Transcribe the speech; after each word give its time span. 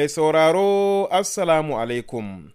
Mai 0.00 0.08
sauraro 0.08 1.08
Assalamu 1.10 1.78
alaikum. 1.80 2.50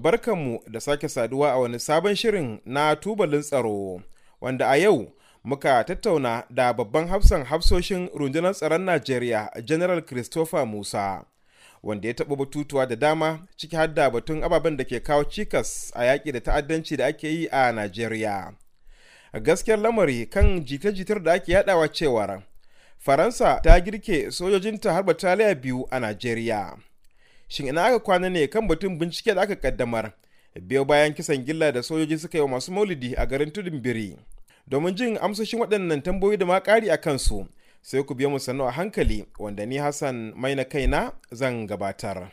Barkanmu 0.00 0.60
da 0.70 0.80
sake 0.80 1.08
saduwa 1.08 1.52
a 1.52 1.56
wani 1.58 1.78
sabon 1.80 2.14
shirin 2.16 2.58
na 2.64 2.96
tubalin 2.96 3.40
tsaro, 3.42 4.02
wanda 4.40 4.68
a 4.68 4.76
yau 4.76 5.12
muka 5.44 5.84
tattauna 5.84 6.44
da 6.50 6.72
babban 6.72 7.08
hafsan 7.08 7.44
hafsoshin 7.44 8.08
rundunar 8.14 8.54
tsaron 8.54 8.80
Najeriya, 8.84 9.50
General 9.64 10.02
Christopher 10.02 10.66
Musa, 10.66 11.24
wanda 11.82 12.08
ya 12.08 12.14
taɓa 12.14 12.36
batutuwa 12.36 12.86
da 12.86 12.96
dama 12.96 13.38
ciki 13.56 13.76
har 13.76 13.94
da 13.94 14.10
batun 14.10 14.42
ababen 14.44 14.76
da 14.76 14.84
ke 14.84 15.00
kawo 15.00 15.24
cikas 15.24 15.92
a 15.94 16.04
yaƙi 16.04 16.32
da 16.32 16.40
ta'addanci 16.40 16.96
da 16.96 17.06
ake 17.06 17.28
yi 17.28 17.46
a 17.48 17.72
Najeriya. 17.72 18.52
Gaskiyar 19.42 19.78
lamari 19.78 20.26
kan 20.26 20.64
jita-jitar 20.64 21.22
da 21.22 21.32
ake 21.32 21.52
yadawa 21.52 21.88
cewar 21.88 22.42
Faransa 22.98 23.60
ta 23.62 23.80
girke 23.80 24.30
sojojinta 24.30 24.92
har 24.92 25.02
bataliya 25.02 25.54
biyu 25.54 25.86
a 25.90 25.98
Najeriya. 26.00 26.76
Shin 27.52 27.66
ina 27.68 27.84
aka 27.84 27.98
kwana 27.98 28.30
ne 28.30 28.46
kan 28.46 28.66
batun 28.68 28.98
bincike 28.98 29.34
da 29.34 29.42
aka 29.42 29.56
kaddamar 29.56 30.12
biyo 30.60 30.84
bayan 30.84 31.14
kisan 31.14 31.44
gilla 31.44 31.72
da 31.72 31.82
sojoji 31.82 32.18
suka 32.18 32.38
yi 32.38 32.42
wa 32.42 32.48
masu 32.48 32.72
maulidi 32.72 33.14
a 33.16 33.26
garin 33.26 33.50
tudun 33.50 33.80
biri. 33.82 34.16
Domin 34.68 34.94
jin 34.94 35.18
amsoshin 35.20 35.60
waɗannan 35.60 36.02
tambayoyi 36.02 36.36
da 36.38 36.46
ma 36.46 36.60
ƙari 36.60 36.88
a 36.92 36.96
kansu 36.96 37.46
sai 37.82 38.02
ku 38.04 38.14
biyo 38.14 38.30
mu 38.30 38.38
sannu 38.38 38.64
a 38.68 38.70
hankali 38.70 39.24
wanda 39.38 39.66
ni 39.66 39.76
Hassan 39.78 40.32
mai 40.36 40.54
na 40.54 40.64
kaina 40.64 41.12
zan 41.32 41.66
gabatar. 41.66 42.30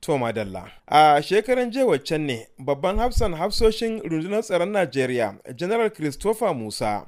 To 0.00 0.18
madalla. 0.18 0.70
A 0.86 1.20
shekaran 1.22 1.70
jiya 1.72 1.86
waccan 1.86 2.26
ne 2.26 2.46
babban 2.58 2.98
hafsan 2.98 3.34
hafsoshin 3.34 4.00
rundunar 4.02 4.42
tsaron 4.42 4.70
Najeriya, 4.70 5.34
General 5.56 5.90
Christopher 5.90 6.54
Musa, 6.54 7.06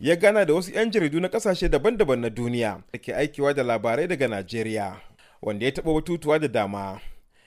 ya 0.00 0.16
gana 0.16 0.44
da 0.44 0.54
wasu 0.54 0.72
'yan 0.74 0.90
jaridu 0.90 1.20
na 1.20 1.28
ƙasashe 1.28 1.68
daban-daban 1.68 2.20
na 2.20 2.28
duniya 2.30 2.80
da 2.92 2.98
ke 2.98 3.12
aikiwa 3.14 3.54
da 3.54 3.62
labarai 3.62 4.06
daga 4.08 4.28
Najeriya, 4.28 4.96
wanda 5.42 5.66
ya 5.66 5.72
taɓa 5.72 5.94
batutuwa 5.94 6.38
da 6.38 6.48
dama. 6.48 7.00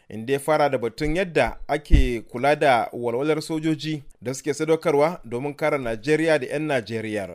Inda 0.09 0.33
ya 0.33 0.39
fara 0.39 0.69
da 0.69 0.77
batun 0.77 1.15
yadda 1.15 1.57
ake 1.67 2.21
kula 2.21 2.55
da 2.55 2.89
walwalar 2.93 3.41
sojoji 3.41 4.03
da 4.21 4.33
suke 4.33 4.53
sadaukarwa 4.53 5.19
domin 5.25 5.53
kare 5.55 5.77
Najeriya 5.77 6.39
da 6.39 6.45
'yan 6.45 6.61
Najeriyar. 6.67 7.29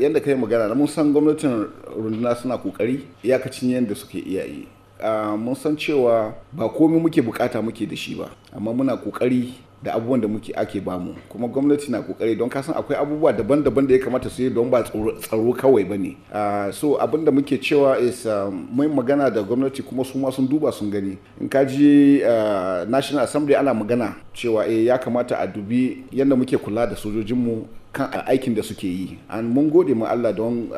Yadda 0.00 0.20
kai 0.20 0.34
magana, 0.34 0.74
mun 0.74 0.86
san 0.86 1.12
gwamnatin 1.12 1.66
runduna 1.96 2.34
suna 2.36 2.56
ƙoƙari 2.56 3.00
iyakacin 3.24 3.70
yadda 3.70 3.94
suke 3.96 4.18
iya 4.18 4.44
yi. 4.44 4.68
Uh, 5.02 5.34
mun 5.36 5.54
san 5.56 5.76
cewa 5.76 6.34
ba 6.52 6.68
komai 6.68 7.00
muke 7.00 7.22
buƙata 7.22 7.62
muke 7.62 7.88
da 7.88 7.96
shi 7.96 8.14
ba 8.14 8.30
amma 8.52 8.72
muna 8.72 8.96
ƙoƙari 8.96 9.50
da 9.82 9.94
abubuwan 9.94 10.20
da 10.20 10.28
muke 10.28 10.52
ake 10.54 10.80
ba 10.80 10.98
mu. 10.98 11.14
Kuma 11.28 11.48
gwamnati 11.48 11.90
na 11.90 12.00
ƙoƙari 12.02 12.36
don 12.38 12.48
kasan 12.50 12.74
akwai 12.74 12.98
abubuwa 12.98 13.32
daban-daban 13.32 13.86
da 13.88 13.94
ya 13.94 14.04
kamata 14.04 14.28
su 14.30 14.42
yi 14.42 14.50
don 14.50 14.68
ba 14.70 14.82
tsaro 14.82 15.52
kawai 15.56 15.84
ba 15.88 15.96
ne. 15.96 16.16
Uh, 16.32 16.70
so 16.70 16.98
abin 17.00 17.24
da 17.24 17.30
muke 17.32 17.56
cewa 17.60 17.96
is 17.98 18.26
mai 18.72 18.86
magana 18.88 19.30
da 19.32 19.42
gwamnati 19.42 19.82
kuma 19.82 20.04
su 20.04 20.18
ma 20.18 20.30
sun 20.30 20.46
duba 20.46 20.70
sun 20.72 20.90
gani. 20.90 21.16
In 21.40 21.48
ka 21.48 21.64
ji 21.64 22.22
uh, 22.22 22.84
national 22.88 23.24
assembly 23.24 23.54
ana 23.56 23.72
magana 23.74 24.16
cewa 24.34 24.66
eh, 24.68 24.84
ya 24.84 24.98
kamata 24.98 25.38
a 25.40 25.46
dubi 25.46 26.04
yadda 26.12 26.36
muke 26.36 26.58
kula 26.58 26.86
da 26.86 26.94
sojojinmu 26.96 27.64
kan 27.92 28.10
aikin 28.28 28.54
da 28.54 28.62
suke 28.62 28.84
yi. 28.86 29.18
An 29.30 29.44
mun 29.48 29.70
gode 29.70 29.94
ma 29.96 30.06
Allah 30.10 30.32
don 30.34 30.68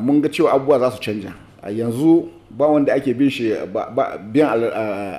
mun 0.00 0.20
ga 0.22 0.28
cewa 0.28 0.52
abubuwa 0.54 0.78
za 0.78 0.90
su 0.92 1.00
canja. 1.02 1.34
A 1.62 1.70
yanzu 1.72 2.28
ba 2.50 2.66
wanda 2.68 2.94
ake 2.94 3.14
bin 3.14 3.28
shi 3.30 3.50
biyan 4.32 4.62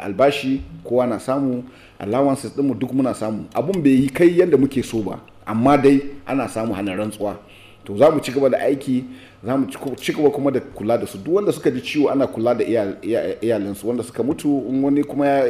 albashi 0.08 0.62
kowa 0.84 1.06
na 1.08 1.20
samu. 1.20 1.64
Allowances 2.02 2.52
ɗinmu 2.58 2.74
duk 2.80 2.92
muna 2.94 3.14
samu. 3.14 3.46
Abun 3.54 3.82
bai 3.82 3.92
yi 3.92 4.10
kai 4.10 4.30
yadda 4.40 4.58
muke 4.58 4.84
so 4.84 5.02
ba 5.02 5.20
amma 5.46 5.78
dai 5.78 6.02
ana 6.26 6.48
samu 6.48 6.74
hana 6.74 6.96
rantsuwa. 6.96 7.38
To 7.86 7.98
za 7.98 8.12
mu 8.12 8.20
ci 8.20 8.32
gaba 8.32 8.50
da 8.50 8.58
aiki 8.60 9.04
za 9.44 9.58
mu 9.58 9.66
ci 9.98 10.14
gaba 10.14 10.30
kuma 10.30 10.52
da 10.52 10.60
kula 10.60 10.98
da 10.98 11.06
su. 11.08 11.18
Duk 11.18 11.34
wanda 11.36 11.52
suka 11.52 11.72
ji 11.72 11.82
ciwo 11.82 12.10
ana 12.12 12.28
kula 12.28 12.56
da 12.56 12.64
iyalinsu. 13.42 13.88
Wanda 13.88 14.04
suka 14.04 14.24
mutu 14.24 14.48
in 14.70 14.84
wani 14.84 15.04
kuma 15.04 15.44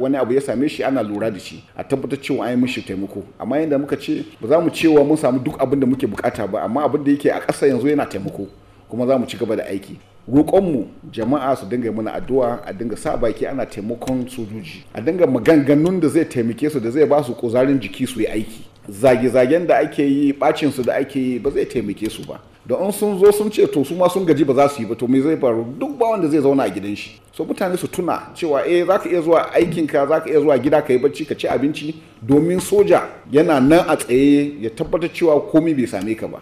wani 0.00 0.16
abu 0.16 0.32
ya 0.32 0.40
same 0.40 0.68
shi 0.68 0.84
ana 0.84 1.02
lura 1.02 1.30
da 1.30 1.38
shi 1.38 1.62
a 1.76 1.84
tabbatar 1.84 2.18
cewa 2.20 2.46
an 2.46 2.50
yi 2.50 2.56
mishi 2.56 2.82
taimako. 2.82 3.22
Amma 3.38 3.58
yadda 3.58 3.78
muka 3.78 3.96
ce 3.96 4.24
ba 4.40 4.48
za 4.48 4.60
mu 4.60 4.70
cewa 4.70 5.04
mun 5.04 5.16
samu 5.16 5.38
duk 5.38 5.58
abin 5.60 5.80
da 5.80 5.86
muke 5.86 6.06
buƙata 6.06 6.46
ba 6.50 6.62
amma 6.62 6.84
abin 6.84 7.04
da 7.04 7.10
yake 7.10 7.30
a 7.30 7.40
ƙasa 7.40 7.66
yanzu 7.66 7.88
yana 7.88 8.06
taimako. 8.06 8.46
Kuma 8.88 9.06
za 9.06 9.18
mu 9.18 9.26
ci 9.26 9.36
gaba 9.36 9.56
da 9.56 9.64
aiki. 9.64 9.96
Roƙonmu 10.30 10.86
jama'a 11.12 11.56
su 11.56 11.66
dinga 11.66 11.92
mana 11.92 12.12
addu'a 12.12 12.60
a 12.64 12.72
dinga 12.72 12.96
sa 12.96 13.16
baki 13.16 13.46
ana 13.46 13.66
taimakon 13.66 14.28
sojoji. 14.28 14.84
A 14.94 15.00
dinga 15.00 15.26
maganganun 15.26 16.00
da 16.00 16.08
zai 16.08 16.24
taimake 16.24 16.70
su 16.70 16.80
da 16.80 16.90
zai 16.90 17.04
ba 17.06 17.22
su 17.24 17.34
kuzarin 17.34 17.80
jiki 17.80 18.06
su 18.06 18.20
yi 18.20 18.26
aiki. 18.26 18.62
Zage-zagen 18.88 19.66
da 19.66 19.78
ake 19.78 20.02
yi 20.02 20.32
bacin 20.32 20.70
su 20.72 20.82
da 20.82 20.94
ake 20.94 21.16
yi 21.18 21.38
ba 21.38 21.50
zai 21.50 21.64
taimake 21.66 22.08
su 22.10 22.22
ba. 22.24 22.40
Da 22.64 22.76
in 22.84 22.92
sun 22.92 23.18
zo 23.18 23.32
sun 23.32 23.50
ce 23.50 23.66
to 23.66 23.82
su 23.84 23.94
ma 23.96 24.08
sun 24.08 24.24
gaji 24.24 24.44
ba 24.44 24.54
za 24.54 24.68
su 24.68 24.82
yi 24.82 24.86
ba 24.88 24.94
to 24.94 25.08
me 25.08 25.20
zai 25.20 25.36
faru? 25.36 25.64
Duk 25.78 25.98
ba 25.98 26.06
wanda 26.10 26.28
zai 26.28 26.38
zauna 26.40 26.62
a 26.62 26.70
gidan 26.70 26.94
shi. 26.96 27.20
So 27.32 27.44
mutane 27.44 27.76
su 27.76 27.88
tuna 27.88 28.30
cewa 28.34 28.62
eh 28.66 28.86
zaka 28.86 29.08
iya 29.10 29.20
zuwa 29.20 29.52
aikinka 29.52 30.06
zaka 30.06 30.30
iya 30.30 30.40
zuwa 30.40 30.58
gida 30.58 30.82
ka 30.82 30.92
yi 30.92 30.98
bacci 30.98 31.24
ka 31.26 31.34
ci 31.34 31.48
abinci. 31.48 31.94
Domin 32.22 32.60
soja 32.60 33.02
yana 33.32 33.58
nan 33.60 33.84
a 33.88 33.96
tsaye 33.96 34.54
ya 34.60 34.70
tabbatar 34.70 35.10
cewa 35.12 35.40
komai 35.50 35.74
bai 35.74 35.86
same 35.86 36.14
ka 36.14 36.28
ba. 36.28 36.38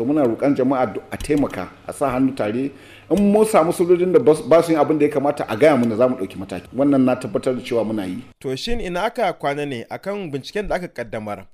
So 0.00 0.04
muna 0.06 0.22
roƙon 0.24 0.54
jama'a 0.56 0.94
a 1.12 1.16
taimaka 1.16 1.68
a 1.86 1.92
sa 1.92 2.10
hannu 2.10 2.34
tare. 2.34 2.70
In 3.10 3.32
mun 3.32 3.44
samu 3.44 3.72
sojojin 3.72 4.12
da 4.12 4.18
ba 4.18 4.62
su 4.62 4.72
yin 4.72 4.80
abin 4.80 4.98
da 4.98 5.04
ya 5.06 5.12
kamata 5.12 5.44
a 5.48 5.56
gaya 5.56 5.76
mana 5.76 5.96
za 5.96 6.08
mu 6.08 6.16
ɗauki 6.16 6.38
mataki. 6.38 6.68
Wannan 6.74 7.04
na 7.04 7.14
tabbatar 7.16 7.54
da 7.54 7.60
cewa 7.62 7.84
muna 7.84 8.06
yi. 8.06 8.22
to 8.40 8.56
shin 8.56 8.80
ina 8.80 9.02
aka 9.04 9.32
kwana 9.32 9.66
ne 9.68 9.84
akan 9.90 10.30
binciken 10.32 10.68
da 10.68 10.76
aka 10.76 10.88
kaddamar 10.88 11.44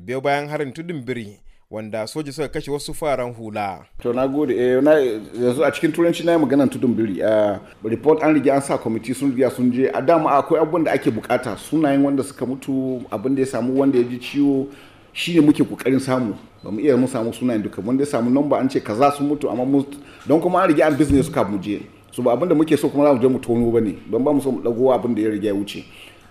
biyo 0.00 0.20
bayan 0.20 0.48
harin 0.48 0.72
tudun 0.72 1.02
biri 1.04 1.40
wanda 1.70 2.06
soja 2.06 2.32
suka 2.32 2.48
kashe 2.48 2.70
wasu 2.70 2.94
faran 2.94 3.34
hula. 3.34 3.86
to 4.00 4.12
na 4.12 4.26
gode. 4.28 4.50
Eh 4.54 4.80
na 4.80 4.92
yanzu 5.00 5.64
a 5.64 5.72
cikin 5.72 5.92
turanci 5.92 6.24
na 6.24 6.32
yi 6.32 6.38
maganar 6.38 6.70
tudun 6.70 6.94
biri. 6.94 7.22
A 7.22 7.58
report 7.82 8.22
an 8.22 8.34
riga 8.34 8.54
an 8.54 8.62
sa 8.62 8.78
kwamiti 8.78 9.14
sun 9.16 9.34
riga 9.34 9.50
sun 9.50 9.72
je. 9.72 9.90
A 9.92 10.00
dama 10.02 10.30
akwai 10.30 10.60
abubuwan 10.62 10.84
da 10.84 10.92
ake 10.92 11.10
buƙata. 11.10 11.56
Sunayen 11.58 12.04
wanda 12.04 12.22
suka 12.22 12.46
mutu 12.46 13.02
abin 13.10 13.34
da 13.34 13.40
ya 13.42 13.46
samu 13.46 13.74
wanda 13.80 13.98
ya 13.98 14.04
ji 14.04 14.18
ciwo 14.18 14.66
shine 15.16 15.40
muke 15.40 15.64
ƙoƙarin 15.64 15.98
samu. 16.00 16.34
Ba 16.62 16.70
mu 16.70 16.78
iya 16.80 16.96
mu 16.96 17.08
samu 17.08 17.32
sunayen 17.32 17.62
duka. 17.62 17.80
Wanda 17.82 18.04
ya 18.04 18.10
samu 18.10 18.30
namba 18.30 18.58
an 18.60 18.68
ce 18.68 18.80
kaza 18.80 19.12
sun 19.16 19.28
mutu 19.28 19.48
amma 19.50 19.64
mu 19.64 19.82
don 20.28 20.40
kuma 20.40 20.58
an 20.60 20.68
rige 20.68 20.82
an 20.86 20.94
business 20.94 21.26
suka 21.26 21.42
mu 21.44 21.58
je. 21.58 21.80
So 22.12 22.22
ba 22.22 22.32
abin 22.36 22.48
da 22.48 22.54
muke 22.54 22.76
so 22.78 22.88
kuma 22.90 23.04
za 23.04 23.14
mu 23.14 23.20
je 23.22 23.28
mu 23.28 23.38
tono 23.38 23.70
ba 23.72 23.80
ne 23.80 23.96
don 24.10 24.22
ba 24.22 24.32
mu 24.32 24.40
so 24.42 24.50
mu 24.52 24.60
dago 24.62 24.92
abin 24.92 25.14
da 25.14 25.22
ya 25.22 25.30
riga 25.30 25.48
ya 25.48 25.54
wuce. 25.54 25.84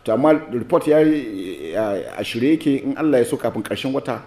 To 0.04 0.14
amma 0.14 0.34
report 0.52 0.86
ya 0.88 0.98
a 1.00 2.24
shirye 2.24 2.52
yake. 2.60 2.84
In 2.84 2.96
Allah 2.98 3.18
ya 3.20 3.26
so 3.26 3.38
kafin 3.38 3.64
ƙarshen 3.64 3.92
wata 3.92 4.22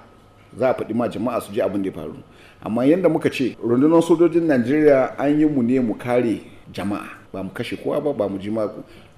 za 0.59 0.71
a 0.71 0.75
faɗi 0.75 0.93
ma 0.95 1.07
jama'a 1.09 1.41
su 1.41 1.53
je 1.53 1.61
abin 1.63 1.83
da 1.83 1.91
ya 1.91 1.95
faru. 1.95 2.17
Amma 2.61 2.85
yanda 2.85 3.09
muka 3.09 3.31
ce 3.31 3.57
rundunar 3.65 4.03
sojojin 4.03 4.43
Najeriya 4.43 5.15
an 5.21 5.39
yi 5.39 5.47
mu 5.47 5.63
ne 5.63 5.79
mu 5.79 5.95
kare 5.95 6.41
jama'a. 6.75 7.07
Ba 7.33 7.45
mu 7.45 7.51
kashe 7.55 7.77
kowa 7.77 8.01
ba 8.01 8.13
ba 8.13 8.29
mu 8.29 8.39
ji 8.41 8.51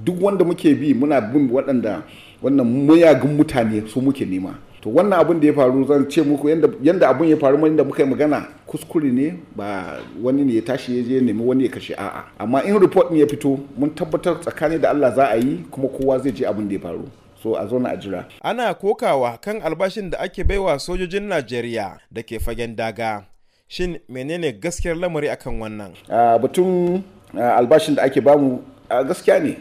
duk 0.04 0.20
wanda 0.20 0.44
muke 0.44 0.74
bi 0.78 0.92
muna 0.92 1.18
bin 1.20 1.48
waɗanda 1.48 2.02
wannan 2.42 2.66
muyagun 2.86 3.38
mutane 3.38 3.88
su 3.88 4.02
muke 4.02 4.26
nema. 4.26 4.54
To 4.80 4.88
wannan 4.88 5.20
abin 5.20 5.40
da 5.40 5.46
ya 5.46 5.52
faru 5.52 5.84
zan 5.84 6.08
ce 6.08 6.22
muku 6.22 6.48
yanda 6.82 7.08
abin 7.08 7.28
ya 7.30 7.36
faru 7.36 7.58
yadda 7.66 7.84
muka 7.84 8.02
yi 8.02 8.08
magana 8.08 8.46
kuskure 8.66 9.10
ne 9.12 9.34
ba 9.56 9.98
wani 10.22 10.44
ne 10.44 10.54
ya 10.54 10.62
tashi 10.62 10.96
ya 10.96 11.02
je 11.02 11.20
nemi 11.20 11.42
wani 11.44 11.64
ya 11.64 11.70
kashe 11.70 11.94
a'a. 11.94 12.24
Amma 12.38 12.62
in 12.64 12.78
report 12.78 13.10
ne 13.10 13.20
ya 13.20 13.26
fito 13.26 13.58
mun 13.76 13.90
tabbatar 13.90 14.40
tsakani 14.40 14.78
da 14.78 14.90
Allah 14.90 15.14
za 15.14 15.26
a 15.30 15.36
yi 15.36 15.64
kuma 15.70 15.88
kowa 15.88 16.18
zai 16.18 16.32
je 16.32 16.46
abin 16.46 16.68
da 16.68 16.74
ya 16.74 16.80
faru. 16.80 17.08
So 17.42 17.56
a 17.56 17.66
zauna 17.66 17.90
a 17.92 17.96
jira. 17.96 18.24
Ana 18.42 18.74
kokawa 18.74 19.38
kan 19.40 19.60
albashin 19.62 20.10
da 20.10 20.18
ake 20.18 20.44
baiwa 20.44 20.78
sojojin 20.78 21.22
Najeriya 21.28 21.98
da 22.12 22.22
ke 22.22 22.38
fagen 22.40 22.76
daga. 22.76 23.24
Shin 23.68 23.98
menene 24.08 24.52
gaskiyar 24.52 24.96
lamari 24.96 25.28
akan 25.28 25.60
wannan? 25.60 25.92
Batun 26.40 27.02
albashin 27.36 27.94
da 27.96 28.02
ake 28.02 28.20
ba 28.20 28.36
mu 28.38 28.62
gaskiya 28.88 29.40
ne. 29.42 29.56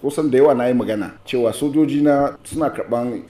Kusan 0.00 0.30
da 0.30 0.38
yawa 0.38 0.54
na 0.54 0.66
yi 0.68 0.74
magana 0.74 1.10
cewa 1.24 1.52
sojoji 1.52 2.02
na 2.02 2.36
suna 2.44 2.68
karɓan 2.70 3.22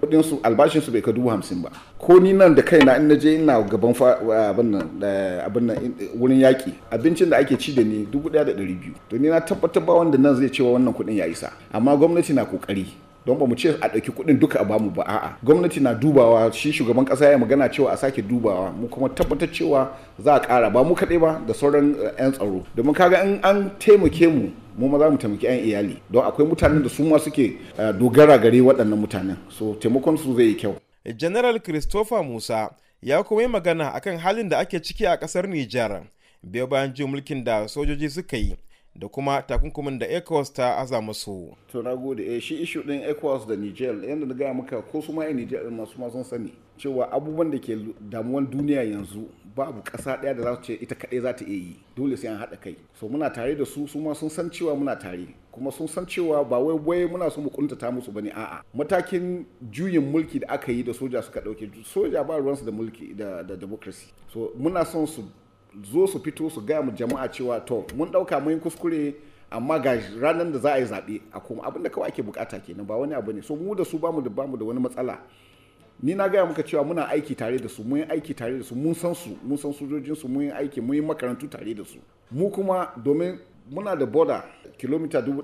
kudinsu 0.00 0.38
albashinsu 0.42 0.90
bai 0.92 1.00
ka 1.02 1.12
dubu 1.12 1.28
hamsin 1.28 1.62
ba. 1.62 1.70
Ko 1.98 2.18
ni 2.20 2.32
nan 2.32 2.54
da 2.54 2.62
kaina 2.62 2.96
in 2.96 3.08
naje 3.08 3.34
ina 3.34 3.62
gaban 3.62 3.94
abin 3.94 5.66
nan 5.66 5.94
wurin 6.18 6.40
yaƙi 6.40 6.72
abincin 6.90 7.30
da 7.30 7.36
ake 7.38 7.58
ci 7.58 7.74
da 7.74 7.82
ni 7.82 8.06
dubu 8.10 8.28
ɗaya 8.28 8.44
da 8.46 8.52
ɗari 8.52 8.74
biyu. 8.80 8.94
To 9.08 9.16
ni 9.18 9.28
na 9.28 9.40
tabbatar 9.40 9.82
ba 9.84 9.94
wanda 9.94 10.18
nan 10.18 10.36
zai 10.36 10.48
cewa 10.50 10.72
wannan 10.72 10.92
kuɗin 10.94 11.16
ya 11.16 11.26
isa. 11.26 11.52
Amma 11.72 11.96
gwamnati 11.96 12.32
na 12.34 12.44
ƙoƙari 12.44 12.86
don 13.26 13.36
ba 13.38 13.46
mu 13.46 13.54
ce 13.54 13.68
a 13.80 13.88
ɗauki 13.88 14.10
kuɗin 14.10 14.38
duka 14.38 14.58
a 14.60 14.64
ba 14.64 14.78
mu 14.78 14.90
ba 14.90 15.02
a'a. 15.06 15.36
Gwamnati 15.44 15.80
na 15.80 15.94
dubawa 15.94 16.52
shi 16.52 16.72
shugaban 16.72 17.04
ƙasa 17.04 17.30
ya 17.30 17.38
magana 17.38 17.68
cewa 17.68 17.92
a 17.92 17.96
sake 17.96 18.22
dubawa. 18.22 18.72
Mu 18.72 18.88
kuma 18.88 19.08
tabbatar 19.08 19.48
cewa 19.52 19.92
za 20.18 20.34
a 20.34 20.40
ƙara. 20.40 20.70
Ba 20.72 20.82
mu 20.84 20.94
kaɗai 20.94 21.20
ba 21.20 21.40
da 21.46 21.52
sauran 21.54 21.94
'yan 22.18 22.32
tsaro. 22.32 22.64
Domin 22.76 22.94
kaga 22.94 23.22
in 23.24 23.40
an 23.44 23.70
taimake 23.78 24.26
mu 24.28 24.50
mu 24.76 24.88
ma 24.88 24.98
za 24.98 25.10
mu 25.10 25.16
taimaki 25.18 25.44
'yan 25.46 25.64
iyali. 25.64 25.96
Don 26.10 26.24
akwai 26.24 26.46
mutanen 26.48 26.82
da 26.82 26.88
su 26.88 27.04
ma 27.04 27.18
suke 27.18 27.58
dogara 27.98 28.38
gare 28.40 28.58
waɗannan 28.60 28.98
mutanen. 28.98 29.36
So 29.50 29.74
taimakon 29.74 30.18
su 30.18 30.34
zai 30.36 30.44
yi 30.46 30.54
kyau. 30.56 30.76
General 31.16 31.58
christopher 31.60 32.22
musa 32.24 32.70
ya 33.02 33.22
kuma 33.22 33.42
yi 33.42 33.48
magana 33.48 33.92
akan 33.94 34.18
halin 34.18 34.48
da 34.48 34.58
ake 34.58 34.82
ciki 34.82 35.06
a 35.06 35.16
ƙasar 35.16 35.46
nijar. 35.46 36.02
Bayan 36.42 36.92
jin 36.92 37.06
mulkin 37.06 37.44
da 37.44 37.66
sojoji 37.68 38.10
suka 38.10 38.36
yi 38.36 38.56
da 38.96 39.08
kuma 39.08 39.42
takunkumin 39.42 39.98
da 39.98 40.06
ecowas 40.06 40.52
ta 40.52 40.76
aza 40.78 41.00
musu. 41.00 41.56
To 41.72 41.82
na 41.82 41.94
gode. 41.96 42.22
Eh 42.36 42.40
shi 42.40 42.62
issue 42.62 42.82
din 42.82 43.02
ecowas 43.02 43.46
da 43.46 43.56
niger 43.56 43.94
yadda 44.04 44.26
na 44.26 44.34
gaya 44.34 44.54
maka 44.54 44.82
ko 44.82 45.00
su 45.00 45.12
ma 45.12 45.24
yan 45.24 45.36
niger 45.36 45.70
masu 45.70 45.98
ma 45.98 46.10
sun 46.10 46.24
sani 46.24 46.52
cewa 46.78 47.10
abubuwan 47.12 47.50
da 47.50 47.58
ke 47.58 47.76
damuwan 48.00 48.46
duniya 48.50 48.82
yanzu 48.82 49.28
babu 49.56 49.80
ƙasa 49.82 50.16
ɗaya 50.20 50.34
da 50.36 50.42
za 50.42 50.60
ce 50.62 50.72
ita 50.74 50.94
kaɗai 50.94 51.20
za 51.22 51.32
ta 51.36 51.44
iya 51.44 51.56
yi. 51.56 51.76
Dole 51.96 52.16
sai 52.16 52.28
an 52.28 52.38
haɗa 52.38 52.60
kai. 52.60 52.76
So 53.00 53.08
muna 53.08 53.30
tare 53.32 53.54
da 53.54 53.64
su 53.64 53.86
su 53.86 53.98
ma 54.00 54.12
sun 54.14 54.30
san 54.30 54.50
cewa 54.50 54.74
muna 54.76 54.96
tare. 54.98 55.26
Kuma 55.52 55.70
sun 55.72 55.88
san 55.88 56.06
cewa 56.06 56.42
ba 56.48 56.58
wai 56.58 56.74
wai 56.74 57.06
muna 57.06 57.30
so 57.30 57.40
mu 57.40 57.50
kuntata 57.50 57.90
musu 57.92 58.10
ba 58.12 58.20
ne 58.22 58.30
a'a. 58.30 58.62
Matakin 58.74 59.44
juyin 59.70 60.00
mulki 60.12 60.40
da 60.40 60.54
aka 60.54 60.72
yi 60.72 60.82
da 60.82 60.92
soja 60.92 61.22
suka 61.22 61.40
ɗauke 61.40 61.68
soja 61.84 62.24
ba 62.26 62.36
ruwansu 62.38 62.64
da 62.64 62.72
mulki 62.72 63.14
da 63.16 63.42
democracy. 63.42 64.06
So 64.32 64.52
muna 64.58 64.84
son 64.86 65.06
su 65.06 65.22
zo 65.92 66.06
su 66.06 66.18
fito 66.18 66.50
su 66.50 66.60
gaya 66.60 66.82
mu 66.82 66.92
jama'a 66.92 67.28
cewa 67.28 67.60
to 67.64 67.84
mun 67.96 68.08
ɗauka 68.10 68.40
mun 68.42 68.60
kuskure 68.60 69.14
amma 69.50 69.78
ga 69.78 69.96
ranar 70.20 70.50
da 70.52 70.58
za 70.58 70.72
a 70.72 70.78
yi 70.78 70.84
zaɓe 70.86 71.20
a 71.32 71.40
kuma 71.40 71.62
abin 71.64 71.82
da 71.82 71.90
kawai 71.90 72.08
ake 72.08 72.22
buƙata 72.22 72.60
kenan 72.64 72.86
ba 72.86 72.96
wani 72.96 73.14
abu 73.14 73.32
ne. 73.32 73.42
So 73.42 73.54
mu 73.56 73.74
da 73.74 73.84
su 73.84 73.98
ba 73.98 74.10
mu 74.12 74.20
da 74.22 74.30
ba 74.30 74.46
mu 74.46 74.56
da 74.56 74.64
wani 74.64 74.80
matsala. 74.80 75.18
Ni 76.02 76.14
na 76.14 76.28
gaya 76.28 76.44
muka 76.46 76.62
cewa 76.62 76.84
muna 76.84 77.06
aiki 77.08 77.36
tare 77.36 77.58
da 77.58 77.68
su 77.68 77.82
mun 77.84 77.98
yi 77.98 78.04
aiki 78.04 78.34
tare 78.34 78.58
da 78.58 78.64
su 78.64 78.74
mun 78.74 78.94
san 78.94 79.14
su 79.14 79.36
mun 79.42 79.56
san 79.58 79.72
sojojin 79.72 80.16
su 80.16 80.26
mun 80.28 80.42
yi 80.44 80.50
aiki 80.50 80.80
mun 80.80 80.94
yi 80.96 81.00
makarantu 81.02 81.48
tare 81.48 81.74
da 81.74 81.84
su. 81.84 81.98
Mu 82.30 82.50
kuma 82.50 82.92
domin 82.96 83.38
muna 83.70 83.96
da 83.96 84.06
boda 84.06 84.44
kilomita 84.78 85.20
dubu 85.22 85.42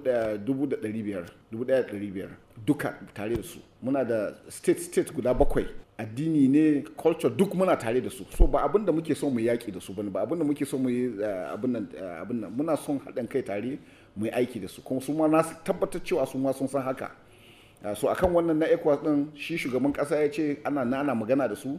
da 0.66 0.76
ɗari 0.76 1.02
biyar 1.04 1.24
dubu 1.52 1.64
ɗaya 1.64 1.82
da 1.82 1.92
ɗari 1.92 2.12
biyar 2.12 2.28
duka 2.66 2.94
tare 3.14 3.36
da 3.36 3.42
su. 3.42 3.58
Muna 3.82 4.04
da 4.04 4.34
state 4.48 4.80
state 4.80 5.12
guda 5.14 5.34
bakwai. 5.34 5.66
Addini 5.98 6.48
ne 6.48 6.82
culture 6.96 7.30
duk 7.30 7.54
muna 7.54 7.76
tare 7.76 8.00
da 8.00 8.10
su. 8.10 8.24
So 8.36 8.46
ba 8.46 8.62
abin 8.64 8.84
da 8.84 8.92
muke 8.92 9.14
son 9.16 9.32
mu 9.34 9.40
yaƙi 9.40 9.72
da 9.72 9.80
su 9.80 9.92
ba 9.94 10.02
ne 10.02 10.10
ba 10.10 10.20
abin 10.26 10.38
da 10.38 10.44
muke 10.44 10.64
son 10.66 10.82
mu 10.82 10.88
yi 10.90 11.08
abin 11.52 11.72
nan 11.72 11.88
abin 12.20 12.40
nan. 12.40 12.50
Muna 12.56 12.76
son 12.76 12.98
haɗin 13.00 13.28
kai 13.28 13.42
tare 13.42 13.78
mu 14.16 14.26
yi 14.26 14.30
aiki 14.32 14.60
da 14.60 14.68
su. 14.68 14.82
Kuma 14.82 15.00
su 15.00 15.12
ma 15.12 15.26
na 15.26 15.42
tabbatar 15.42 16.00
cewa 16.04 16.26
su 16.26 16.38
ma 16.38 16.52
sun 16.52 16.68
san 16.68 16.82
haka. 16.82 17.10
Uh, 17.84 17.94
so 17.94 18.08
akan 18.10 18.34
wannan 18.34 18.58
na 18.58 18.66
ecowas 18.66 18.98
din 19.06 19.30
shi 19.38 19.54
shugaban 19.56 19.94
kasa 19.94 20.18
ya 20.18 20.28
ce 20.28 20.58
ana 20.66 20.84
na 20.84 20.98
ana 21.00 21.14
magana 21.14 21.46
da 21.48 21.54
su 21.54 21.78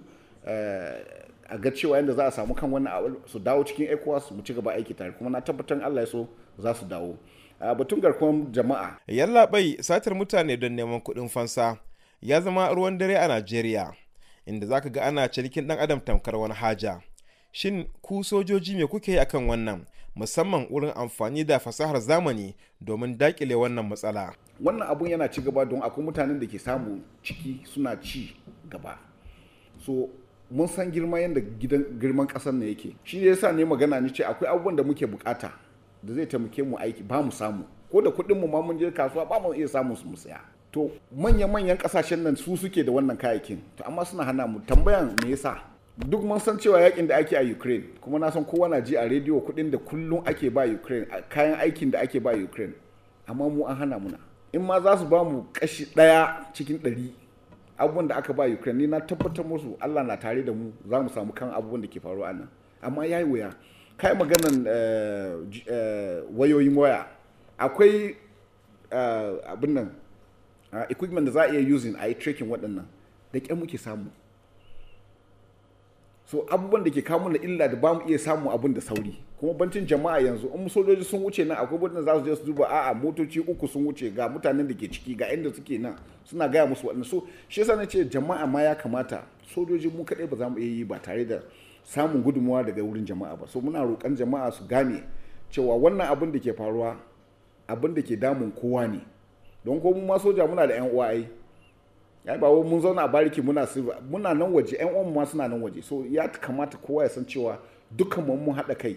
a 1.49 1.57
ga 1.57 1.71
cewa 1.71 1.97
yadda 1.97 2.13
za 2.13 2.25
a 2.27 2.31
samu 2.31 2.53
kan 2.55 2.71
wannan 2.71 3.15
su 3.25 3.39
dawo 3.39 3.63
cikin 3.63 3.87
ecowas 3.91 4.31
mu 4.31 4.41
ci 4.43 4.53
gaba 4.53 4.73
aiki 4.73 4.93
tare. 4.93 5.11
Kuma 5.11 5.29
na 5.29 5.41
tabbatar 5.41 5.83
allah 5.83 6.01
ya 6.03 6.07
so 6.07 6.27
za 6.59 6.73
su 6.73 6.85
dawo. 6.85 7.17
Batun 7.59 8.01
garkuwar 8.01 8.51
jama'a. 8.51 8.97
Yallaɓai 9.07 9.81
satar 9.83 10.15
mutane 10.15 10.57
don 10.57 10.73
neman 10.73 10.99
kuɗin 11.01 11.29
fansa. 11.29 11.77
Ya 12.21 12.41
zama 12.41 12.69
ruwan 12.73 12.97
dare 12.97 13.15
a 13.17 13.27
najeriya 13.27 13.93
inda 14.45 14.67
za 14.67 14.81
ka 14.81 14.89
ga 14.89 15.01
ana 15.03 15.27
cinikin 15.27 15.67
ɗan 15.67 15.79
adam 15.79 15.99
tamkar 15.99 16.35
wani 16.35 16.53
haja. 16.53 17.01
Shin 17.51 17.85
ku 18.01 18.23
sojoji 18.23 18.75
me 18.75 18.85
kuke 18.87 19.11
yi 19.11 19.19
akan 19.19 19.47
wannan? 19.49 19.85
Musamman 20.15 20.67
wurin 20.69 20.91
amfani 20.95 21.43
da 21.43 21.59
fasahar 21.59 21.99
zamani 22.01 22.55
domin 22.81 23.17
daƙile 23.17 23.55
wannan 23.55 23.87
matsala. 23.89 24.33
Wannan 24.63 24.87
abun 24.89 25.09
yana 25.09 25.27
ci 25.31 25.41
gaba 25.41 25.65
don 25.65 25.81
akwai 25.81 26.05
mutanen 26.05 26.39
da 26.39 26.47
ke 26.47 26.59
samu 26.59 27.01
ciki 27.23 27.61
suna 27.65 27.95
ci 28.01 28.35
gaba. 28.69 28.97
So 29.79 30.09
mun 30.51 30.67
san 30.67 30.91
girma 30.91 31.19
yadda 31.19 31.41
gidan 31.59 31.85
girman 31.99 32.27
ƙasar 32.27 32.53
ne 32.53 32.65
yake. 32.67 32.95
Shi 33.03 33.19
ne 33.19 33.27
yasa 33.27 33.51
ne 33.51 33.63
magana 33.65 34.01
ni 34.01 34.09
ce 34.09 34.23
akwai 34.23 34.49
abubuwan 34.49 34.75
da 34.75 34.83
muke 34.83 35.05
buƙata 35.05 35.51
da 36.03 36.13
zai 36.13 36.25
taimake 36.25 36.63
mu 36.63 36.77
aiki 36.77 37.03
ba 37.07 37.21
mu 37.21 37.31
samu. 37.31 37.63
Ko 37.91 38.01
da 38.01 38.09
kuɗin 38.09 38.39
mu 38.39 38.47
ma 38.47 38.61
mun 38.61 38.77
je 38.79 38.91
kasuwa 38.91 39.25
ba 39.29 39.39
mu 39.39 39.53
iya 39.53 39.67
samun 39.67 39.95
su 39.95 40.07
mu 40.07 40.15
saya. 40.17 40.39
To 40.71 40.91
manya-manyan 41.15 41.77
ƙasashen 41.77 42.19
nan 42.23 42.35
su 42.35 42.55
suke 42.57 42.83
da 42.85 42.91
wannan 42.91 43.17
kayayyakin. 43.17 43.57
To 43.77 43.83
amma 43.87 44.05
suna 44.05 44.23
hana 44.23 44.47
mu. 44.47 44.59
Tambayan 44.65 45.15
me 45.23 45.29
yasa? 45.31 45.57
Duk 45.97 46.23
mun 46.23 46.39
san 46.39 46.57
cewa 46.57 46.79
yaƙin 46.79 47.07
da 47.07 47.17
ake 47.17 47.33
a 47.35 47.41
Ukraine 47.43 47.83
kuma 48.01 48.19
na 48.19 48.29
san 48.31 48.45
kowa 48.45 48.69
na 48.69 48.79
ji 48.79 48.95
a 48.95 49.01
rediyo 49.07 49.41
kuɗin 49.45 49.71
da 49.71 49.77
kullum 49.77 50.23
ake 50.27 50.49
ba 50.53 50.65
Ukraine 50.65 51.05
kayan 51.29 51.59
aikin 51.59 51.91
da 51.91 51.99
ake 51.99 52.19
ba 52.23 52.31
Ukraine. 52.33 52.73
Amma 53.27 53.49
mu 53.49 53.65
an 53.65 53.75
hana 53.75 53.99
muna. 53.99 54.17
In 54.53 54.61
ma 54.65 54.79
za 54.79 54.97
su 54.97 55.05
ba 55.05 55.23
mu 55.23 55.43
kashi 55.53 55.85
ɗaya 55.85 56.45
cikin 56.53 56.77
ɗari 56.79 57.11
abubuwan 57.79 58.07
da 58.07 58.15
aka 58.15 58.33
ba 58.33 58.43
Ukraine 58.45 58.87
na 58.87 58.99
tabbatar 58.99 59.45
musu 59.45 59.77
Allah 59.79 60.03
na 60.03 60.15
tare 60.17 60.43
da 60.43 60.51
mu 60.53 60.71
za 60.89 60.99
mu 61.01 61.09
samu 61.09 61.33
kan 61.33 61.49
abubuwan 61.49 61.81
da 61.81 61.87
ke 61.87 61.99
faruwa 61.99 62.33
nan. 62.33 62.47
Amma 62.81 63.05
yayi 63.05 63.23
wuya. 63.25 63.55
Kai 63.97 64.13
maganan 64.15 64.65
wayoyin 66.35 66.75
waya. 66.75 67.07
Akwai 67.57 68.15
abin 69.47 69.73
nan 69.73 69.91
equipment 70.89 71.25
da 71.25 71.31
za 71.31 71.41
a 71.43 71.53
iya 71.53 71.75
using 71.75 71.95
a 71.99 72.07
yi 72.07 72.13
tracking 72.15 72.47
waɗannan. 72.49 72.85
Da 73.33 73.39
ƙyan 73.39 73.55
muke 73.59 73.77
samu. 73.77 74.11
So 76.31 76.45
abubuwan 76.49 76.83
da 76.83 76.91
ke 76.91 77.01
kawo 77.01 77.19
mana 77.19 77.39
illa 77.41 77.67
da 77.67 77.75
ba 77.75 77.93
mu 77.93 78.01
iya 78.07 78.19
samu 78.19 78.51
abin 78.51 78.73
da 78.73 78.81
sauri. 78.81 79.17
Kuma 79.39 79.53
bancin 79.53 79.85
jama'a 79.87 80.19
yanzu 80.19 80.47
in 80.53 80.69
sojoji 80.69 81.03
sun 81.03 81.23
wuce 81.23 81.43
nan 81.47 81.57
akwai 81.57 81.79
wadanda 81.81 82.03
za 82.03 82.19
su 82.19 82.25
je 82.25 82.35
su 82.35 82.43
duba 82.45 82.65
a'a 82.69 82.93
motoci 82.93 83.39
uku 83.39 83.67
sun 83.67 83.85
wuce 83.85 84.13
ga 84.13 84.29
mutanen 84.29 84.67
da 84.67 84.73
ke 84.75 84.87
ciki 84.91 85.15
ga 85.17 85.25
inda 85.33 85.49
suke 85.53 85.79
nan. 85.79 85.95
Suna 86.23 86.47
gaya 86.47 86.67
musu 86.67 86.85
waɗanda 86.87 87.05
so 87.05 87.25
shi 87.47 87.61
yasa 87.61 87.85
ce 87.87 88.05
jama'a 88.05 88.45
ma 88.47 88.61
ya 88.61 88.75
kamata 88.75 89.23
sojoji 89.55 89.87
mu 89.89 90.03
kaɗai 90.05 90.29
ba 90.29 90.37
za 90.37 90.49
mu 90.49 90.59
iya 90.59 90.67
yi 90.77 90.83
ba 90.85 90.99
tare 91.01 91.25
da 91.25 91.39
samun 91.83 92.21
gudunmawa 92.21 92.63
daga 92.63 92.83
wurin 92.83 93.05
jama'a 93.05 93.35
ba. 93.35 93.47
So 93.47 93.59
muna 93.61 93.79
roƙon 93.81 94.15
jama'a 94.15 94.51
su 94.53 94.63
gane 94.67 95.01
cewa 95.49 95.73
wannan 95.81 96.05
abin 96.13 96.31
da 96.31 96.37
ke 96.39 96.53
faruwa 96.53 96.95
abin 97.67 97.95
da 97.95 98.01
ke 98.03 98.15
damun 98.19 98.51
kowa 98.51 98.87
ne. 98.87 99.01
Don 99.65 99.81
ko 99.81 99.93
mu 99.93 100.05
ma 100.05 100.19
soja 100.19 100.45
muna 100.47 100.67
da 100.67 100.75
'yan 100.75 100.91
uwa 100.93 101.07
ai. 101.09 101.25
Ya 102.25 102.37
ba 102.37 102.47
mun 102.63 102.81
zauna 102.81 103.01
a 103.03 103.07
bariki 103.07 103.41
muna 103.41 103.67
muna 104.09 104.33
nan 104.33 104.51
waje 104.53 104.75
yan 104.77 104.89
uwan 104.93 105.13
ma 105.13 105.25
suna 105.25 105.47
nan 105.47 105.61
waje. 105.61 105.81
So 105.81 106.05
ya 106.09 106.27
kamata 106.27 106.77
kowa 106.77 107.03
ya 107.03 107.09
san 107.09 107.25
cewa 107.25 107.59
dukkan 107.91 108.25
mu 108.25 108.35
mun 108.37 108.55
haɗa 108.55 108.77
kai. 108.77 108.95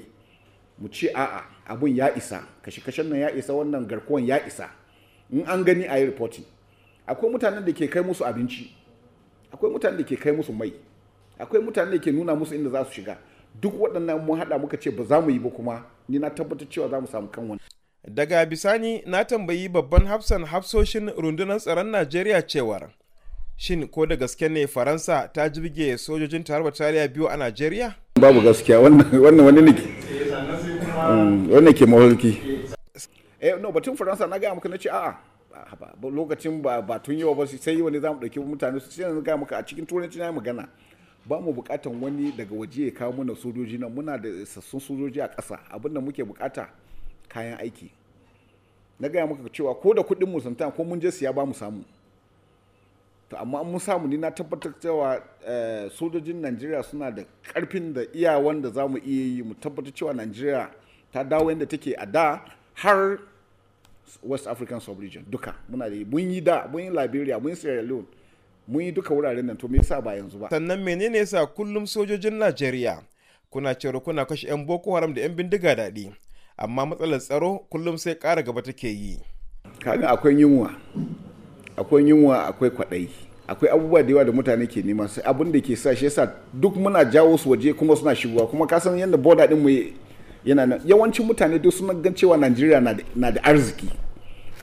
Mu 0.78 0.88
ce 0.88 1.08
a'a 1.14 1.44
abun 1.66 1.94
ya 1.96 2.14
isa. 2.16 2.42
Kashe 2.62 2.80
kashen 2.80 3.08
nan 3.08 3.19
ya 3.20 3.30
isa 3.30 3.52
wannan 3.52 3.86
garkuwan 3.86 4.26
ya 4.26 4.46
isa. 4.46 4.70
In 5.30 5.46
an 5.46 5.64
gani 5.64 5.84
a 5.86 5.98
yi 5.98 6.04
reporting. 6.06 6.44
Akwai 7.06 7.30
mutanen 7.32 7.64
da 7.64 7.72
ke 7.72 7.88
kai 7.90 8.02
musu 8.02 8.24
abinci. 8.24 8.70
Akwai 9.52 9.70
mutanen 9.72 9.98
da 9.98 10.04
ke 10.04 10.16
kai 10.16 10.32
musu 10.32 10.52
mai. 10.52 10.72
Akwai 11.38 11.62
mutanen 11.62 11.92
da 11.92 11.98
ke 11.98 12.12
nuna 12.12 12.34
musu 12.34 12.54
inda 12.54 12.70
za 12.70 12.84
su 12.84 12.92
shiga. 12.92 13.16
Duk 13.60 13.75
waɗannan 13.80 14.25
mun 14.26 14.38
haɗa 14.40 14.58
muka 14.60 14.76
ce 14.76 14.90
ba 14.90 15.04
za 15.04 15.20
mu 15.20 15.30
yi 15.30 15.38
ba 15.38 15.50
kuma 15.50 15.84
ni 16.08 16.18
na 16.18 16.28
tabbatar 16.30 16.68
cewa 16.68 16.88
za 16.88 17.00
mu 17.00 17.06
samu 17.06 17.28
kan 17.28 17.48
wani. 17.48 17.60
Daga 18.08 18.46
bisani 18.46 19.02
na 19.06 19.25
tambayi 19.25 19.68
babban 19.68 20.06
hafsan 20.06 20.44
hafsoshin 20.44 21.10
rundunar 21.16 21.60
tsaron 21.60 21.86
najeriya 21.90 22.42
cewar 22.42 22.90
shin 23.62 23.87
ko 23.88 24.06
da 24.06 24.17
gaske 24.17 24.49
ne 24.49 24.67
faransa 24.67 25.29
ta 25.35 25.49
jibge 25.49 25.99
sojojin 25.99 26.43
tare 26.44 26.64
bataliya 26.64 27.09
biyu 27.09 27.29
a 27.31 27.37
najeriya? 27.37 27.94
Babu 28.21 28.40
gaskiya. 28.40 28.81
Wannan 28.81 29.40
wani 29.40 29.62
ne 29.62 29.73
wannan 31.54 31.75
ke 31.75 31.87
maholki. 31.87 32.33
Eh 33.40 33.54
no 33.61 33.71
batun 33.73 33.97
faransa 33.97 34.26
na 34.26 34.38
gaya 34.38 34.54
muka 34.54 34.69
na 34.69 34.76
ce 34.78 34.88
a'a 34.90 35.14
lokacin 36.02 36.61
ba 36.62 36.83
ba 36.83 36.99
tun 36.99 37.14
yau 37.19 37.35
ba 37.35 37.47
sai 37.47 37.81
wani 37.83 38.00
za 38.00 38.12
mu 38.12 38.19
ɗauki 38.21 38.40
mutane 38.40 38.81
su 38.81 38.90
sai 38.90 39.12
na 39.14 39.21
gaya 39.21 39.37
muka 39.37 39.57
a 39.59 39.62
cikin 39.62 39.87
turanci 39.87 40.19
na 40.19 40.33
magana. 40.33 40.69
Ba 41.25 41.38
mu 41.40 41.52
bukatan 41.52 42.02
wani 42.02 42.33
daga 42.33 42.54
waje 42.57 42.85
ya 42.87 42.90
kawo 42.90 43.12
mana 43.12 43.35
sojoji 43.37 43.78
nan. 43.78 43.92
Muna 43.95 44.19
da 44.19 44.28
isassun 44.28 44.81
sojoji 44.81 45.21
a 45.23 45.28
ƙasa. 45.28 45.59
Abinda 45.71 46.00
muke 46.00 46.25
buƙata 46.25 46.66
kayan 47.28 47.59
aiki. 47.61 47.90
Na 48.99 49.09
gaya 49.09 49.26
muka 49.26 49.49
cewa 49.52 49.75
ko 49.81 49.95
da 49.95 50.02
kuɗin 50.02 50.26
mu 50.28 50.40
ko 50.76 50.85
mun 50.85 51.00
je 51.00 51.11
siya 51.11 51.33
ba 51.33 51.47
mu 51.47 51.54
samu. 51.54 51.85
To 53.32 53.38
amma 53.40 53.64
mun 53.64 53.80
samu 53.80 54.08
ni 54.08 54.16
na 54.16 54.30
tabbatar 54.30 54.72
cewa 54.80 55.22
sojojin 55.98 56.40
najeriya 56.40 56.82
suna 56.82 57.10
da 57.10 57.24
ƙarfin 57.54 57.92
da 57.94 58.00
iyawan 58.14 58.62
da 58.62 58.70
za 58.70 58.86
mu 58.88 58.98
iya 58.98 59.36
yi. 59.36 59.42
Mu 59.42 59.54
tabbatar 59.54 59.92
cewa 59.94 60.14
najeriya 60.14 60.70
ta 61.12 61.24
dawo 61.24 61.50
yadda 61.50 61.66
take 61.66 61.94
a 61.98 62.06
da 62.06 62.40
har 62.74 63.18
west 64.22 64.46
african 64.46 64.80
sub-region 64.80 65.24
duka. 65.30 65.54
Muna 65.70 65.88
da 65.90 65.96
mun 66.04 66.30
yi 66.30 66.40
da 66.40 66.68
mun 66.68 66.82
yi 66.82 66.90
liberia 66.90 67.38
mun 67.40 67.50
yi 67.50 67.56
sierra 67.56 67.82
leone 67.82 68.06
mun 68.68 68.82
yi 68.82 68.92
duka 68.92 69.14
wuraren 69.14 69.46
nan. 69.46 69.56
To 69.56 69.68
me 69.68 69.78
yasa 69.78 70.00
ba 70.02 70.12
yanzu 70.14 70.38
ba? 70.38 70.48
Sannan 70.50 70.82
menene 70.84 71.16
yasa 71.18 71.46
kullum 71.46 71.86
sojojin 71.86 72.34
najeriya 72.38 73.00
kuna 73.50 73.74
cewa 73.74 74.00
kuna 74.00 74.24
kashe 74.26 74.46
'yan 74.48 74.66
boko 74.66 74.94
haram 74.94 75.14
da 75.14 75.20
'yan 75.22 75.34
bindiga 75.34 75.74
daɗi? 75.74 76.12
Amma 76.58 76.86
matsalar 76.86 77.20
tsaro 77.20 77.64
kullum 77.70 77.96
sai 77.98 78.14
ƙara 78.14 78.42
gaba 78.44 78.62
take 78.62 78.88
yi. 78.88 79.18
Kaga 79.80 80.08
akwai 80.12 80.36
yunwa. 80.40 80.76
Akwai 81.76 82.09
yunwa 82.09 82.47
akwai 82.47 82.71
kwaɗayi. 82.71 83.09
Akwai 83.49 83.71
abubuwa 83.71 84.02
da 84.02 84.11
yawa 84.11 84.25
da 84.25 84.33
mutane 84.33 84.67
ke 84.67 84.83
nema. 84.83 85.09
Sai 85.09 85.25
abin 85.25 85.52
da 85.52 85.61
ke 85.61 85.76
sa 85.76 85.95
shi 85.95 86.05
yasa 86.05 86.33
duk 86.52 86.76
muna 86.76 87.05
jawo 87.05 87.37
su 87.38 87.50
waje 87.50 87.73
kuma 87.75 87.97
suna 87.97 88.14
shigowa. 88.14 88.47
Kuma 88.47 88.67
ka 88.67 88.79
san 88.81 88.99
yadda 88.99 89.17
boda 89.17 89.47
din 89.47 89.59
mu 89.59 89.69
yana 90.45 90.67
nan. 90.67 90.81
Yawancin 90.87 91.26
mutane 91.26 91.59
duk 91.59 91.73
suna 91.73 91.95
gan 91.95 92.14
cewa 92.14 92.37
Najeriya 92.37 92.81
na 93.17 93.31
da 93.31 93.41
arziki. 93.45 93.88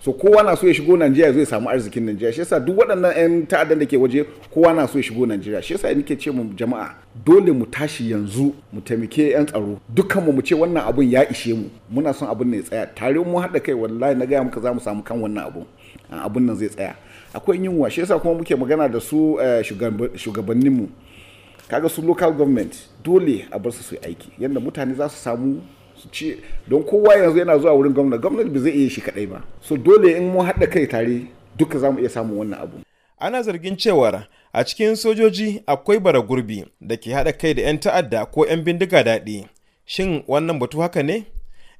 So 0.01 0.13
kowa 0.13 0.43
na 0.43 0.55
so 0.55 0.67
ya 0.67 0.73
shigo 0.73 0.97
Najeriya 0.97 1.33
zai 1.33 1.45
samu 1.45 1.69
arzikin 1.69 2.05
Najeriya 2.05 2.33
shi 2.33 2.39
yasa 2.39 2.59
duk 2.59 2.77
waɗannan 2.77 3.15
'yan 3.17 3.45
ta'addan 3.47 3.79
da 3.79 3.85
ke 3.85 3.97
waje 3.97 4.25
kowa 4.53 4.73
na 4.73 4.85
so 4.87 4.97
ya 4.97 5.03
shigo 5.03 5.25
Najeriya 5.25 5.61
shi 5.61 5.73
yasa 5.73 5.93
nake 5.93 6.15
ce 6.19 6.31
mu 6.31 6.43
jama'a 6.55 6.95
dole 7.25 7.51
mu 7.51 7.65
tashi 7.65 8.11
yanzu 8.11 8.53
mu 8.73 8.81
taimake 8.81 9.31
'yan 9.31 9.45
tsaro. 9.45 9.79
Dukkan 9.93 10.23
mu 10.23 10.31
mu 10.31 10.41
ce 10.41 10.55
wannan 10.55 10.87
abun 10.87 11.09
ya 11.09 11.27
ishe 11.29 11.53
mu. 11.53 11.69
Muna 11.91 12.13
son 12.13 12.29
abun 12.29 12.47
ne 12.47 12.57
ya 12.57 12.63
tsaya. 12.63 12.85
Tare 12.95 13.19
mu 13.19 13.37
haɗa 13.39 13.59
kai 13.63 13.73
wallahi 13.73 14.15
na 14.15 14.25
gaya 14.25 14.43
muka 14.43 14.61
za 14.61 14.73
mu 14.73 14.79
samu 14.79 15.03
kan 15.03 15.19
wannan 15.19 15.45
abun. 15.47 15.65
Abun 16.11 16.45
nan 16.45 16.55
zai 16.55 16.69
tsaya. 16.69 16.95
Akwai 17.33 17.57
yunwa. 17.59 17.89
Shi 17.91 18.01
yasa 18.01 18.19
kuma 18.19 18.33
muke 18.39 18.55
magana 18.55 18.87
da 18.87 18.99
su 18.99 19.37
shugabanninmu. 20.15 20.87
Kaga 21.67 21.89
su 21.89 22.01
local 22.01 22.31
government 22.31 22.87
dole 23.03 23.45
a 23.51 23.59
bar 23.59 23.71
su 23.71 23.83
su 23.83 23.95
aiki. 23.95 24.29
Yadda 24.39 24.59
mutane 24.59 24.93
za 24.95 25.09
su 25.09 25.17
samu 25.17 25.61
ce 26.11 26.37
don 26.67 26.83
kowa 26.83 27.15
yanzu 27.15 27.37
yana 27.39 27.57
zuwa 27.57 27.73
wurin 27.73 27.93
gwamnati 27.93 28.21
gwamnati 28.21 28.49
ba 28.49 28.59
zai 28.59 28.71
iya 28.71 28.89
shi 28.89 29.01
kadai 29.01 29.25
ba. 29.27 29.41
So 29.61 29.77
dole 29.77 30.17
in 30.17 30.29
mun 30.29 30.45
haɗa 30.45 30.67
kai 30.69 30.87
tare 30.87 31.21
duka 31.57 31.79
za 31.79 31.91
mu 31.91 31.99
iya 31.99 32.09
samun 32.09 32.37
wannan 32.37 32.59
abu. 32.61 32.77
Ana 33.19 33.41
zargin 33.43 33.75
cewar 33.77 34.27
a 34.53 34.63
cikin 34.63 34.95
sojoji 34.95 35.63
akwai 35.67 35.99
bara 35.99 36.21
gurbi 36.21 36.65
da 36.81 36.95
ke 36.97 37.11
haɗa 37.11 37.33
kai 37.37 37.53
da 37.53 37.61
'yan 37.61 37.79
ta'adda 37.79 38.25
ko 38.25 38.45
'yan 38.45 38.63
bindiga 38.63 39.03
daɗi. 39.03 39.45
Shin 39.85 40.23
wannan 40.27 40.59
batu 40.59 40.79
haka 40.79 41.03
ne? 41.03 41.25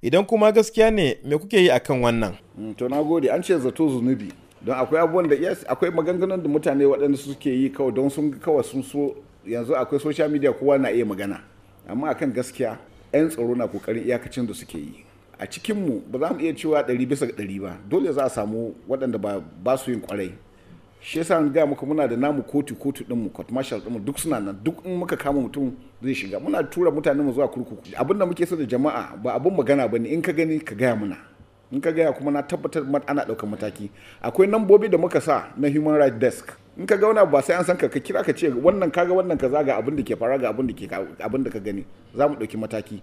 Idan 0.02 0.26
kuma 0.26 0.52
gaskiya 0.52 0.92
ne 0.92 1.16
me 1.24 1.38
kuke 1.38 1.58
yi 1.58 1.70
akan 1.72 2.02
wannan? 2.02 2.34
To 2.78 2.88
na 2.90 3.02
gode. 3.04 3.30
An 3.32 3.44
ce 3.44 3.54
zato 3.60 3.88
zunubi. 3.90 4.32
Don 4.62 4.76
akwai 4.76 5.02
abubuwan 5.02 5.30
da 5.30 5.36
yes 5.36 5.64
akwai 5.68 5.92
maganganun 5.92 6.44
da 6.44 6.50
mutane 6.50 6.86
waɗanda 6.86 7.18
suke 7.18 7.50
yi 7.50 7.70
kawai 7.70 7.92
don 7.94 8.10
sun 8.10 8.32
kawai 8.40 8.64
sun 8.64 8.84
so 8.84 9.16
yanzu 9.46 9.76
akwai 9.76 10.00
social 10.02 10.30
media 10.30 10.52
kowa 10.54 10.78
na 10.78 10.90
iya 10.92 11.06
magana. 11.06 11.40
Amma 11.88 12.10
akan 12.10 12.34
gaskiya 12.34 12.78
'yan 13.13 13.30
tsaro 13.30 13.56
na 13.56 13.68
ƙoƙarin 13.68 14.06
iyakacin 14.06 14.48
da 14.48 14.54
suke 14.54 14.78
yi. 14.78 15.06
A 15.39 15.46
cikinmu 15.48 16.01
ba 16.12 16.20
za 16.20 16.34
mu 16.34 16.39
iya 16.39 16.54
cewa 16.54 16.84
ɗari 16.84 17.08
bisa 17.08 17.25
ɗari 17.25 17.62
ba. 17.62 17.78
Dole 17.89 18.12
za 18.13 18.24
a 18.25 18.30
samu 18.30 18.75
waɗanda 18.88 19.18
ba 19.63 19.78
su 19.78 19.92
yin 19.92 20.01
ƙwarai 20.01 20.32
shi 21.01 21.18
yasa 21.20 21.42
ga 21.42 21.66
muka 21.66 21.86
muna 21.86 22.08
da 22.08 22.16
namu 22.18 22.44
kotu 22.44 22.75
kotu 22.75 23.04
din 23.08 23.18
mu 23.18 23.30
court 23.30 23.51
martial 23.51 23.80
din 23.82 23.94
mu 23.94 24.00
duk 24.00 24.20
suna 24.20 24.39
nan. 24.39 24.60
Duk 24.63 24.84
in 24.86 24.98
muka 25.00 25.16
kama 25.18 25.39
mutum 25.42 25.72
zai 26.04 26.13
shiga. 26.13 26.39
Muna 26.39 26.63
tura 26.63 26.92
mutane 26.92 27.22
mu 27.24 27.32
zuwa 27.34 27.48
kurkuku. 27.48 27.96
Abin 27.98 28.18
da 28.20 28.25
muke 28.25 28.46
so 28.46 28.56
da 28.56 28.66
jama'a 28.66 29.16
ba 29.24 29.34
abun 29.39 29.56
magana 29.56 29.88
ba 29.88 29.98
ne 30.00 30.10
in 30.10 30.22
ka 30.22 30.32
gani 30.34 30.60
ka 30.60 30.75
gaya 30.75 30.96
muna. 30.96 31.16
In 31.72 31.82
ka 31.82 31.92
gaya 31.92 32.12
kuma 32.14 32.32
na 32.32 32.42
tabbatar 32.42 32.84
ana 33.08 33.26
ɗaukar 33.26 33.50
mataki. 33.50 33.90
Akwai 34.22 34.48
nambobi 34.48 34.90
da 34.90 34.98
muka 34.98 35.22
sa 35.22 35.50
na 35.58 35.68
human 35.68 35.96
rights 35.96 36.18
desk. 36.20 36.54
In 36.78 36.88
ka 36.88 36.96
ga 36.98 37.08
wani 37.08 37.32
ba 37.32 37.42
sai 37.42 37.54
an 37.58 37.66
san 37.66 37.78
ka 37.78 37.88
ka 37.88 38.00
kira 38.00 38.24
ka 38.24 38.34
ce 38.34 38.50
wannan 38.50 38.92
kaga 38.92 39.14
wannan 39.14 39.38
kaza 39.38 39.64
ga 39.64 39.78
abin 39.78 39.96
da 39.96 40.04
ke 40.04 40.16
fara 40.18 40.38
ga 40.40 40.50
abin 40.50 40.68
da 40.68 40.74
ke 40.74 40.88
abin 41.22 41.44
da 41.44 41.50
ka 41.52 41.60
gani. 41.60 41.86
Za 42.16 42.28
mu 42.28 42.36
ɗauki 42.36 42.58
mataki. 42.58 43.02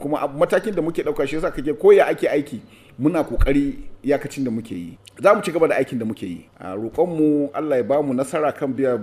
Kuma 0.00 0.26
matakin 0.28 0.74
da 0.74 0.82
muke 0.82 1.02
ɗauka 1.02 1.26
shi 1.28 1.36
yasa 1.36 1.50
kake 1.50 1.74
koya 1.78 2.06
ake 2.06 2.26
aiki 2.28 2.60
muna 2.98 3.22
ƙoƙari 3.22 3.74
iyakacin 4.02 4.44
da 4.44 4.50
muke 4.50 4.74
yi. 4.74 4.98
Za 5.22 5.34
mu 5.34 5.42
ci 5.42 5.52
gaba 5.52 5.68
da 5.68 5.76
aikin 5.76 5.98
da 5.98 6.04
muke 6.04 6.26
yi. 6.26 6.48
A 6.58 6.74
roƙonmu 6.74 7.50
Allah 7.54 7.76
ya 7.76 7.82
ba 7.84 8.02
mu 8.02 8.14
nasara 8.14 8.52
kan 8.52 8.72
biya 8.74 8.98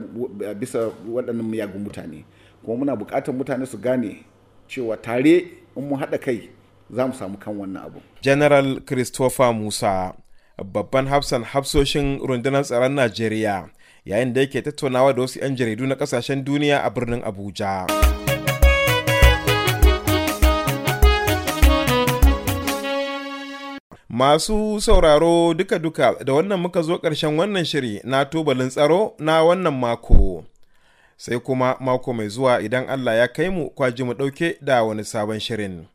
bisa 0.60 0.92
waɗannan 1.08 1.46
miyagun 1.46 1.84
mutane. 1.88 2.26
Kuma 2.66 2.84
muna 2.84 2.96
buƙatar 2.98 3.32
mutane 3.34 3.66
su 3.66 3.78
gane 3.78 4.26
cewa 4.68 4.98
tare 5.02 5.46
in 5.78 5.88
mu 5.88 5.96
haɗa 5.96 6.20
kai 6.20 6.50
za 6.90 7.08
mu 7.08 7.14
samu 7.14 7.38
kan 7.38 7.54
wannan 7.58 7.86
abu. 7.86 8.00
General 8.22 8.80
Christopher 8.86 9.54
Musa 9.54 10.14
babban 10.64 11.08
hafsan 11.08 11.44
hafsoshin 11.44 12.20
rundunar 12.20 12.64
tsaron 12.64 12.94
Najeriya 12.96 13.70
yayin 14.06 14.34
da 14.34 14.42
yake 14.42 14.62
tattaunawa 14.62 15.14
da 15.14 15.22
wasu 15.22 15.40
'yan 15.40 15.56
jaridu 15.56 15.88
na 15.88 15.96
ƙasashen 15.96 16.44
duniya 16.44 16.84
a 16.84 16.90
birnin 16.90 17.22
Abuja. 17.24 17.86
Masu 24.10 24.82
sauraro 24.82 25.54
duka-duka 25.54 26.16
da 26.24 26.34
wannan 26.34 26.60
muka 26.60 26.82
zo 26.82 26.96
ƙarshen 26.98 27.36
wannan 27.38 27.66
shiri 27.66 28.00
na 28.04 28.24
tubalin 28.26 28.70
tsaro 28.70 29.14
na 29.20 29.44
wannan 29.44 29.74
mako. 29.76 30.44
Sai 31.18 31.40
kuma 31.40 31.76
mako 31.80 32.14
mai 32.14 32.30
zuwa 32.30 32.62
idan 32.62 32.88
Allah 32.90 33.16
ya 33.18 33.28
kai 33.28 33.50
mu 33.50 33.70
kwaji 33.70 34.04
mu 34.04 34.14
ɗauke 34.14 34.56
da 34.62 34.84
wani 34.84 35.04
sabon 35.04 35.40
shirin. 35.40 35.88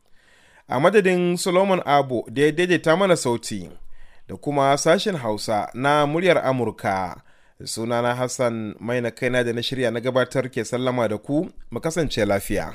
A 0.73 0.79
madadin 0.81 1.37
Solomon 1.37 1.83
Abu 1.85 2.25
da 2.31 2.43
ya 2.43 2.53
daidaita 2.53 2.97
mana 2.97 3.17
sauti 3.17 3.71
da 4.29 4.37
kuma 4.37 4.77
sashen 4.79 5.17
Hausa 5.17 5.69
na 5.75 6.07
muryar 6.07 6.39
Amurka. 6.47 7.17
Sunana 7.65 8.15
Hassan 8.15 8.75
mai 8.81 9.00
na 9.00 9.11
kaina 9.11 9.45
da 9.45 9.53
na 9.53 9.62
shirya 9.62 9.91
na 9.91 10.00
gabatar 10.00 10.49
ke 10.49 10.65
sallama 10.65 11.09
da 11.09 11.19
ku, 11.19 11.50
mu 11.71 11.81
kasance 11.81 12.25
lafiya. 12.25 12.73